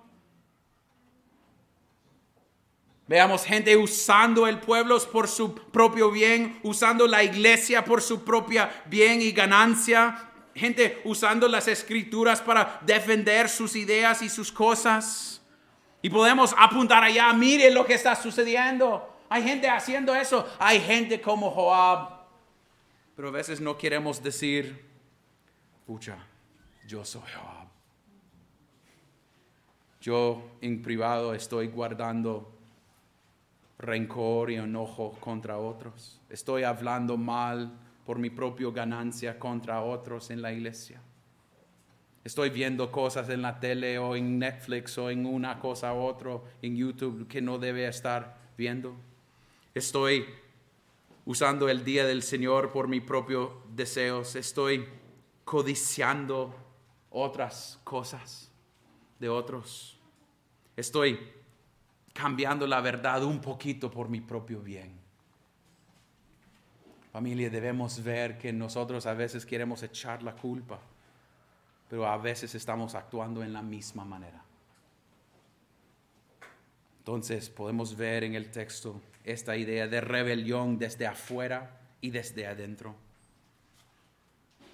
[3.12, 8.84] Veamos gente usando el pueblo por su propio bien, usando la iglesia por su propia
[8.86, 10.30] bien y ganancia.
[10.54, 15.42] Gente usando las escrituras para defender sus ideas y sus cosas.
[16.00, 19.06] Y podemos apuntar allá, mire lo que está sucediendo.
[19.28, 20.48] Hay gente haciendo eso.
[20.58, 22.24] Hay gente como Joab.
[23.14, 24.86] Pero a veces no queremos decir,
[25.86, 26.16] pucha,
[26.88, 27.68] yo soy Joab.
[30.00, 32.61] Yo en privado estoy guardando
[33.82, 36.20] rencor y enojo contra otros.
[36.30, 41.02] Estoy hablando mal por mi propia ganancia contra otros en la iglesia.
[42.24, 46.38] Estoy viendo cosas en la tele o en Netflix o en una cosa u otra
[46.62, 48.94] en YouTube que no debe estar viendo.
[49.74, 50.26] Estoy
[51.26, 54.36] usando el día del Señor por mis propios deseos.
[54.36, 54.86] Estoy
[55.44, 56.54] codiciando
[57.10, 58.52] otras cosas
[59.18, 59.98] de otros.
[60.76, 61.18] Estoy
[62.12, 64.92] cambiando la verdad un poquito por mi propio bien.
[67.12, 70.80] Familia, debemos ver que nosotros a veces queremos echar la culpa,
[71.90, 74.42] pero a veces estamos actuando en la misma manera.
[76.98, 82.94] Entonces podemos ver en el texto esta idea de rebelión desde afuera y desde adentro.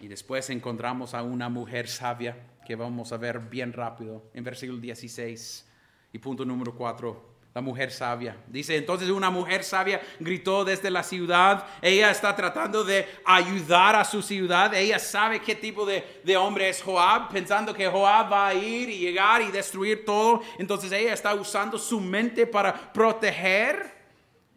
[0.01, 2.37] Y después encontramos a una mujer sabia
[2.67, 5.67] que vamos a ver bien rápido en versículo 16
[6.13, 8.37] Y punto número cuatro, la mujer sabia.
[8.47, 11.67] Dice, entonces una mujer sabia gritó desde la ciudad.
[11.83, 14.73] Ella está tratando de ayudar a su ciudad.
[14.75, 18.91] Ella sabe qué tipo de, de, hombre es Joab, pensando que Joab va a ir
[18.91, 20.43] y llegar y destruir todo.
[20.59, 23.99] Entonces ella está usando su mente para proteger.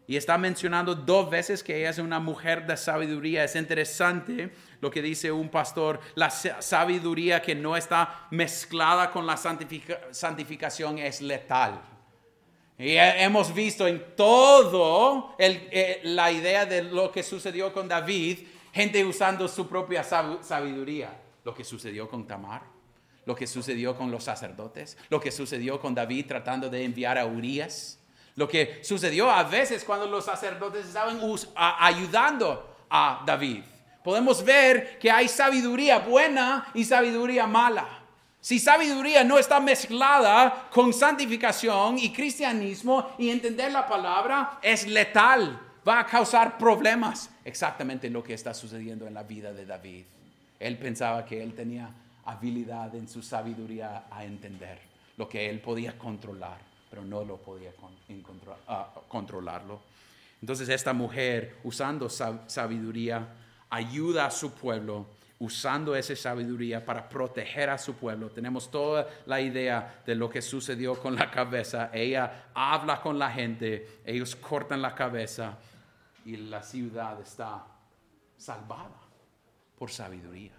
[0.06, 3.44] Y está mencionando dos veces que ella es una mujer de sabiduría.
[3.44, 9.36] Es interesante lo que dice un pastor, la sabiduría que no está mezclada con la
[9.36, 11.80] santificación es letal.
[12.82, 18.40] Y hemos visto en todo eh, la idea de lo que sucedió con David,
[18.72, 21.16] gente usando su propia sabiduría.
[21.44, 22.62] Lo que sucedió con Tamar,
[23.24, 27.24] lo que sucedió con los sacerdotes, lo que sucedió con David tratando de enviar a
[27.24, 28.00] Urias,
[28.34, 31.20] lo que sucedió a veces cuando los sacerdotes estaban
[31.54, 33.62] ayudando a David.
[34.02, 38.01] Podemos ver que hay sabiduría buena y sabiduría mala.
[38.42, 45.60] Si sabiduría no está mezclada con santificación y cristianismo y entender la palabra, es letal,
[45.86, 47.30] va a causar problemas.
[47.44, 50.04] Exactamente lo que está sucediendo en la vida de David.
[50.58, 51.88] Él pensaba que él tenía
[52.24, 54.80] habilidad en su sabiduría a entender
[55.18, 56.58] lo que él podía controlar,
[56.90, 57.70] pero no lo podía
[58.66, 59.80] ah, controlarlo.
[60.40, 63.24] Entonces esta mujer, usando sabiduría,
[63.70, 65.06] ayuda a su pueblo
[65.42, 68.30] usando esa sabiduría para proteger a su pueblo.
[68.30, 71.90] Tenemos toda la idea de lo que sucedió con la cabeza.
[71.92, 75.58] Ella habla con la gente, ellos cortan la cabeza
[76.24, 77.66] y la ciudad está
[78.36, 79.00] salvada
[79.76, 80.52] por sabiduría.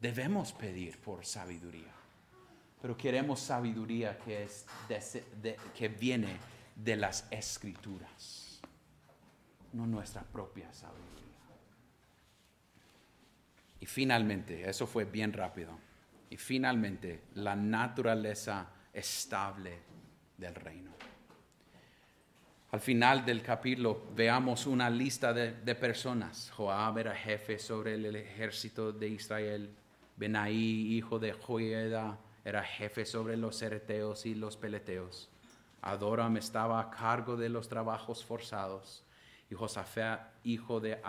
[0.00, 1.94] Debemos pedir por sabiduría,
[2.82, 4.66] pero queremos sabiduría que, es
[5.76, 6.36] que viene
[6.74, 8.60] de las escrituras,
[9.72, 11.15] no nuestra propia sabiduría.
[13.86, 15.78] Finalmente, eso fue bien rápido,
[16.28, 19.78] y finalmente la naturaleza estable
[20.36, 20.90] del reino.
[22.72, 26.50] Al final del capítulo veamos una lista de, personas.
[26.56, 29.72] Joab era jefe sobre el ejército de Israel.
[30.16, 35.30] Benaí, hijo de Joiada, era jefe sobre los cereteos y los peleteos.
[35.80, 39.04] Adoram estaba a cargo de los trabajos forzados.
[39.48, 41.00] Y Josafat, hijo de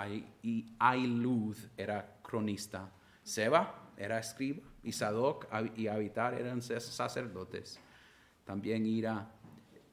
[0.78, 2.92] Ailud, era cronista.
[3.24, 7.80] Seba era escriba y Sadoc y Abitar eran sacerdotes.
[8.46, 9.32] También Ira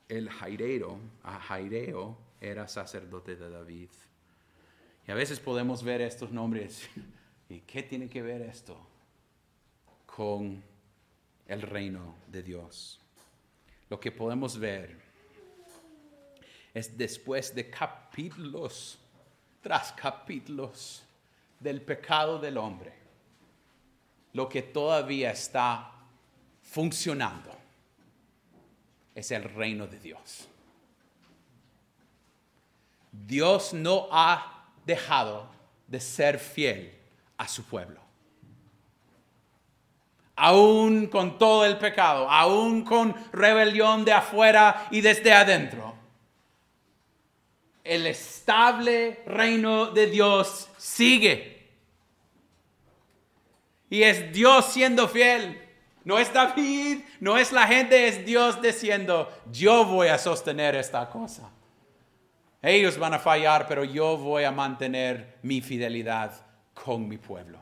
[0.09, 3.89] el Jaireo, a Jaireo era sacerdote de David.
[5.07, 6.89] Y a veces podemos ver estos nombres.
[7.49, 8.79] ¿Y qué tiene que ver esto
[10.07, 10.63] con
[11.47, 13.01] el reino de Dios?
[13.89, 14.99] Lo que podemos ver
[16.73, 18.99] es después de capítulos
[19.63, 21.05] tras capítulos
[21.65, 22.93] del pecado del hombre,
[24.35, 25.93] lo que todavía está
[26.61, 27.51] funcionando
[29.15, 30.47] es el reino de Dios.
[33.11, 35.49] Dios no ha dejado
[35.87, 36.93] de ser fiel
[37.39, 38.01] a su pueblo.
[40.37, 45.95] Aún con todo el pecado, aún con rebelión de afuera y desde adentro,
[47.83, 51.54] el estable reino de Dios sigue.
[53.95, 55.57] Y es Dios siendo fiel.
[56.03, 61.09] No es David, no es la gente, es Dios diciendo, yo voy a sostener esta
[61.09, 61.49] cosa.
[62.61, 66.33] Ellos van a fallar, pero yo voy a mantener mi fidelidad
[66.75, 67.61] con mi pueblo.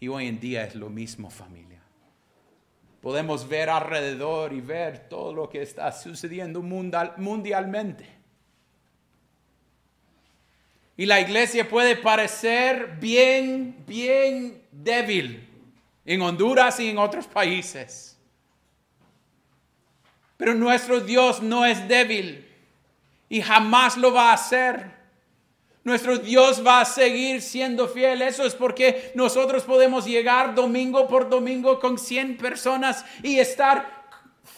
[0.00, 1.82] Y hoy en día es lo mismo, familia.
[3.02, 8.19] Podemos ver alrededor y ver todo lo que está sucediendo mundialmente.
[11.00, 15.48] Y la iglesia puede parecer bien, bien débil
[16.04, 18.18] en Honduras y en otros países.
[20.36, 22.46] Pero nuestro Dios no es débil
[23.30, 24.90] y jamás lo va a hacer.
[25.84, 28.20] Nuestro Dios va a seguir siendo fiel.
[28.20, 33.99] Eso es porque nosotros podemos llegar domingo por domingo con 100 personas y estar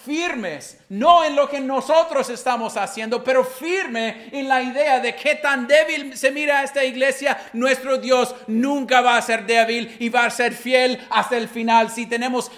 [0.04, 5.36] firmes, no en lo que nosotros estamos haciendo, pero firme en la idea de que
[5.36, 10.24] tan débil se mira esta iglesia, nuestro Dios nunca va a ser débil y va
[10.24, 11.90] a ser fiel hasta el final.
[11.90, 12.50] Si tenemos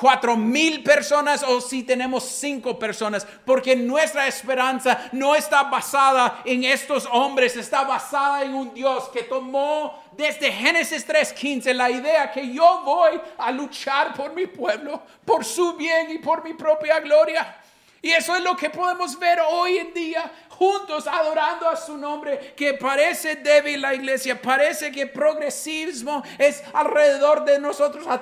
[0.00, 6.64] cuatro mil personas o si tenemos cinco personas, porque nuestra esperanza no está basada en
[6.64, 12.50] estos hombres, está basada en un Dios que tomó desde Génesis 3:15 la idea que
[12.50, 17.60] yo voy a luchar por mi pueblo, por su bien y por mi propia gloria.
[18.02, 20.30] Y eso es lo que podemos ver hoy en día.
[20.60, 27.46] juntos adorando a su nombre, que parece débil la iglesia, parece que progresismo es alrededor
[27.46, 28.20] de nosotros a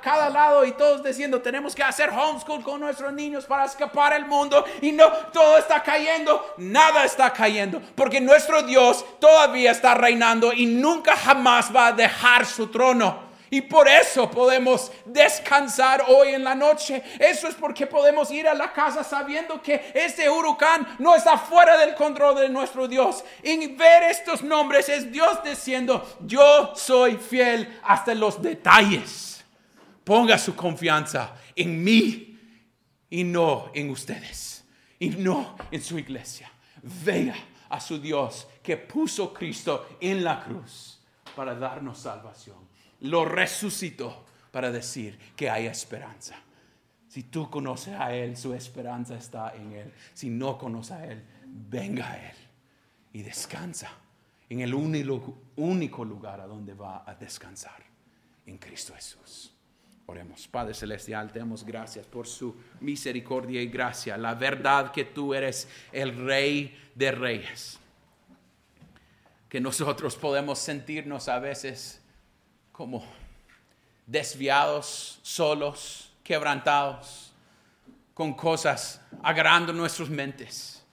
[0.00, 4.24] cada lado y todos diciendo tenemos que hacer homeschool con nuestros niños para escapar al
[4.24, 10.54] mundo y no, todo está cayendo, nada está cayendo, porque nuestro Dios todavía está reinando
[10.54, 13.27] y nunca jamás va a dejar su trono.
[13.50, 17.02] Y por eso podemos descansar hoy en la noche.
[17.18, 21.78] Eso es porque podemos ir a la casa sabiendo que este huracán no está fuera
[21.78, 23.24] del control de nuestro Dios.
[23.42, 29.44] Y ver estos nombres es Dios diciendo, yo soy fiel hasta los detalles.
[30.04, 32.38] Ponga su confianza en mí
[33.08, 34.64] y no en ustedes.
[34.98, 36.50] Y no en su iglesia.
[36.82, 37.36] Vea
[37.70, 41.00] a su Dios que puso Cristo en la cruz
[41.34, 42.67] para darnos salvación
[43.00, 46.36] lo resucitó para decir que hay esperanza.
[47.08, 49.92] Si tú conoces a Él, su esperanza está en Él.
[50.14, 52.36] Si no conoces a Él, venga a Él
[53.12, 53.90] y descansa
[54.50, 57.82] en el único, lugar a donde va a descansar,
[58.46, 59.52] en Cristo Jesús.
[60.06, 65.34] Oremos, Padre Celestial, te damos gracias por su misericordia y gracia, la verdad que tú
[65.34, 67.78] eres el Rey de Reyes.
[69.50, 72.02] Que nosotros podemos sentirnos a veces
[72.78, 73.04] como
[74.06, 77.32] desviados, solos, quebrantados,
[78.14, 80.86] con cosas agarrando nuestras mentes,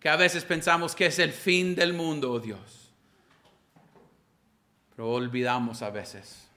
[0.00, 2.90] que a veces pensamos que es el fin del mundo, oh Dios.
[4.88, 6.48] Pero olvidamos a veces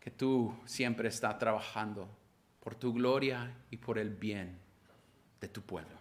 [0.00, 2.08] que tú siempre estás trabajando
[2.58, 4.58] por tu gloria y por el bien
[5.40, 5.96] de tu pueblo.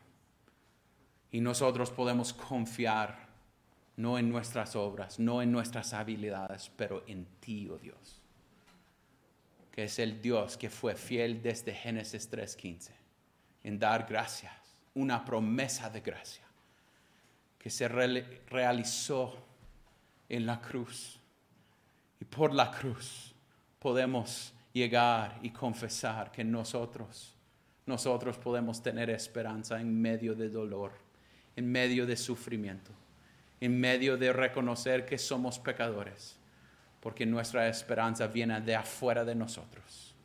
[1.32, 3.29] Y nosotros podemos confiar
[4.00, 8.22] no en nuestras obras, no en nuestras habilidades, pero en ti, oh Dios,
[9.74, 12.92] que es el Dios que fue fiel desde Génesis 3.15,
[13.66, 14.54] en dar gracias,
[14.94, 16.46] una promesa de gracia,
[17.58, 19.38] que se realizó
[20.30, 21.20] en la cruz.
[22.22, 23.36] Y por la cruz
[23.80, 27.36] podemos llegar y confesar que nosotros,
[27.86, 30.94] nosotros podemos tener esperanza en medio de dolor,
[31.58, 32.94] en medio de sufrimiento
[33.62, 36.38] en medio de reconocer que somos pecadores,
[37.00, 40.16] porque nuestra esperanza viene de afuera de nosotros.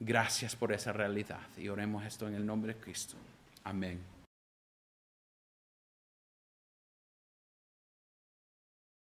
[0.00, 3.16] Gracias por esa realidad y oremos esto en el nombre de Cristo.
[3.64, 4.17] Amén.